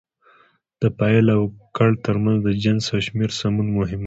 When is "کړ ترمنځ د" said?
1.77-2.49